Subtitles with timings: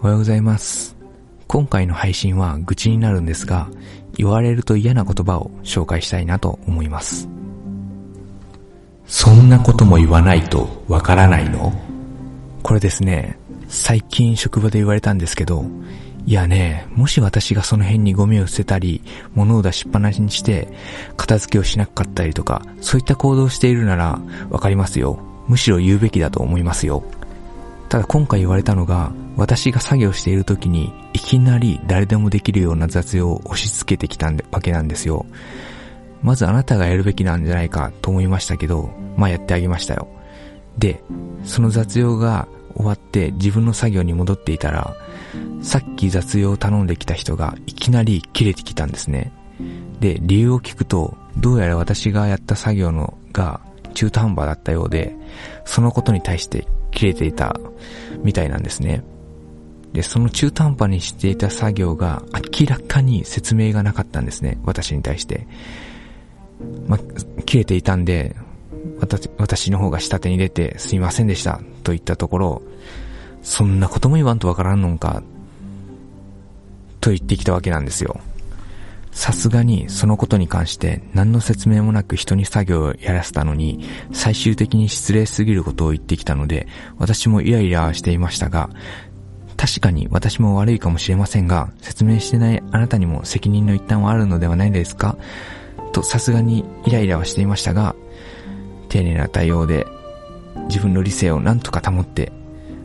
[0.00, 0.96] おはようございます。
[1.46, 3.68] 今回の配信は愚痴になるんですが、
[4.16, 7.28] 言われると嫌な言葉を紹介したいなと思います。
[9.06, 11.72] そんなことも言わないとわからないの？
[12.62, 15.64] これですね、最近職場で言われたんですけど、
[16.26, 19.02] いやね、もし私がその辺にゴミを捨てたり、
[19.34, 20.68] 物を出しっぱなしにして、
[21.16, 24.20] 片付けをしなかったりとか、そういった行動をしているなら、
[24.50, 25.18] わかりますよ。
[25.48, 27.02] むしろ言うべきだと思いますよ。
[27.90, 35.26] ただ今回言われたのが、私が作業している時に、いきなり誰でもできるような雑用を押し付けてきたわけなんですよ。
[36.22, 40.06] まずあなたがやるべきなんじゃないかと思いましたけど、まあやってあげましたよ。
[40.78, 41.02] で、
[41.42, 44.94] その雑用が終わって自分の作業に戻っていたら、
[45.60, 49.32] さっき雑用を頼んできた人がいきなり切れてきたんですね。
[49.98, 53.60] で、理由を聞くと、どうやら私がやった作業のが
[53.94, 55.16] 中途半端だったようで、
[55.64, 56.68] そのことに対して
[57.00, 57.58] 切れていた
[58.22, 59.02] みたいなんですね。
[59.94, 62.22] で、その中途半端にしていた作業が
[62.60, 64.58] 明らかに説明がなかったんですね。
[64.64, 65.46] 私に対して。
[66.86, 66.98] ま、
[67.46, 68.36] 切れていたんで、
[69.38, 72.62] 私の方が下手に出てすいませんでしたと言ったところ、
[73.42, 75.22] そんなことも言わんとわからんのか、
[77.00, 78.20] と言ってきたわけなんですよ。
[79.12, 88.70] さすがにそのことに関して何の説明もなく人に作業をやらせたのに最終的に失礼すぎることを言ってきたので私もイライラしていましたが
[89.56, 95.18] 確かに私も悪いかもしれませんが説明してないあなたにも責任の一端はあるのではないですか？
[95.92, 97.94] とさすがにイライラはしていましたが
[98.88, 99.86] 丁寧な対応で
[100.68, 102.32] 自分の理性を何とか保って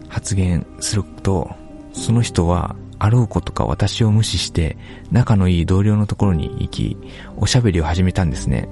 [0.10, 1.50] 発言すると
[1.94, 4.78] その人はあろうことか私を無視して
[5.12, 6.98] 仲のいい同僚のところに行き
[7.38, 8.70] おしゃべりを始めたんですね。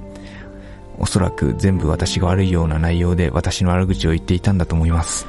[0.98, 5.28] おそらく全部私が悪いような内容で私の悪口を言っていたんだと思います。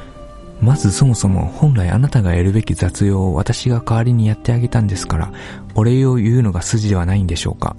[0.61, 5.33] まずそもそも本来あなたがやるべき雑用を私が代わりにやってあげたんですから
[5.75, 7.77] お礼を言うのが筋ではないんでしょうか。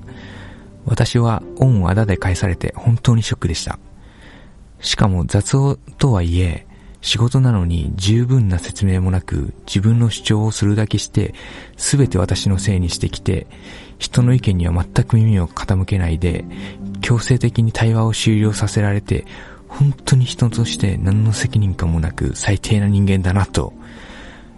[0.86, 3.80] 私は恩をあだで返されて本当にショックでした。
[4.82, 6.68] しかも雑用とはいえ
[7.06, 11.36] 仕事なのに十分な説明もなく自分の主張をするだけして
[11.78, 13.46] 全て私のせいにしてきて
[14.00, 16.46] 人の意見には全く耳を傾けないで
[17.02, 19.26] 強制的に対話を終了させられて
[19.68, 23.72] 本当に人として何の責任感もなく最低な人間だなと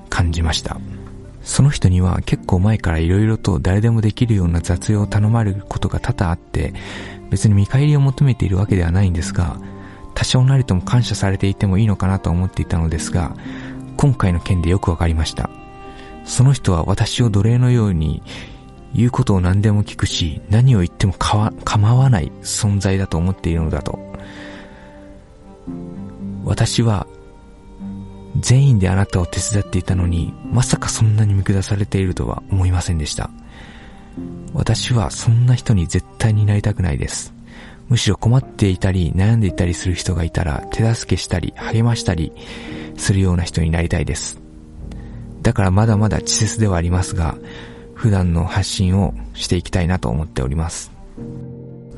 [0.10, 0.80] 感じました。
[1.44, 6.74] その人には結構前から色々と誰でもできるような雑用を頼まれることが多々あって
[7.30, 9.58] 別に見返りを求めているわけではないんですが
[10.18, 13.36] 多少なりとも感謝されていてもいいのかなと思っていたのですが、
[13.98, 15.48] 今回の件でよくわかりました。
[16.26, 18.24] その人は私を奴隷のように
[18.96, 24.00] 言うことを何でも聞くし、何を言っても構わない存在だと思っているのだと。
[26.46, 27.06] 私は
[28.40, 33.30] 全員であなたを手伝っていたのに、まさかそんなに見下されているとは思いませんでした。
[34.56, 37.37] 私はそんな人に絶対になりたくないです。
[37.90, 42.34] むしろ困っていたり悩んでいたりする人がいたら手助けしたり励ましたり
[42.98, 44.40] するような人になりたいです。
[45.42, 47.38] だからまだまだ稚拙ではありますが、
[47.94, 50.92] 普段の発信をしていきたいなと思っております。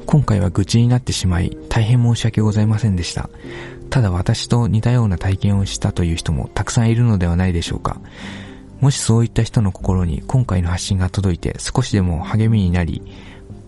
[0.06, 3.30] 今回は愚痴になってしまい大変申し訳ございませんでした。
[3.90, 8.00] ただ私と似たような体験をしたという人もたくさんいるのではないでしょうか。
[8.80, 13.02] もしそういった人の心に今回の発信が届いて少しでも励みになり、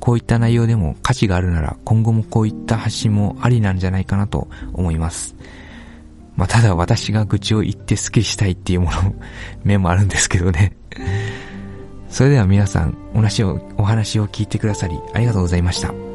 [0.01, 5.35] こういった内容でも価値があるなら今後もこういった発信もありなんじゃないかなと思います。
[6.35, 9.13] まあ、ただ私が愚痴を言ってスッキリしたいっていうもの、
[9.63, 10.75] 面もあるんですけどね。
[12.09, 16.10] それでは皆さん、お話を、お話を聞いてくださりありがとうございました。